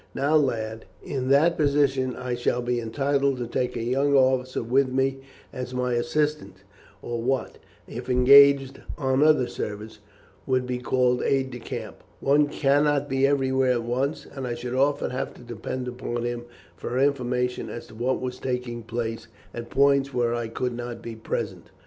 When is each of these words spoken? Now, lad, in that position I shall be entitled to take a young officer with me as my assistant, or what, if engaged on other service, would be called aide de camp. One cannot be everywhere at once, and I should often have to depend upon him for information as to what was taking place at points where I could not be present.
Now, 0.15 0.35
lad, 0.35 0.85
in 1.03 1.29
that 1.29 1.57
position 1.59 2.15
I 2.15 2.33
shall 2.33 2.63
be 2.63 2.79
entitled 2.81 3.37
to 3.37 3.45
take 3.45 3.77
a 3.77 3.83
young 3.83 4.15
officer 4.15 4.63
with 4.63 4.87
me 4.89 5.19
as 5.53 5.75
my 5.75 5.93
assistant, 5.93 6.63
or 7.03 7.21
what, 7.21 7.59
if 7.87 8.09
engaged 8.09 8.81
on 8.97 9.21
other 9.21 9.45
service, 9.45 9.99
would 10.47 10.65
be 10.65 10.79
called 10.79 11.21
aide 11.21 11.51
de 11.51 11.59
camp. 11.59 12.01
One 12.19 12.47
cannot 12.47 13.09
be 13.09 13.27
everywhere 13.27 13.73
at 13.73 13.83
once, 13.83 14.25
and 14.25 14.47
I 14.47 14.55
should 14.55 14.73
often 14.73 15.11
have 15.11 15.35
to 15.35 15.43
depend 15.43 15.87
upon 15.87 16.23
him 16.25 16.45
for 16.75 16.97
information 16.97 17.69
as 17.69 17.85
to 17.85 17.93
what 17.93 18.19
was 18.19 18.39
taking 18.39 18.81
place 18.81 19.27
at 19.53 19.69
points 19.69 20.11
where 20.11 20.33
I 20.33 20.47
could 20.47 20.73
not 20.73 21.03
be 21.03 21.15
present. 21.15 21.69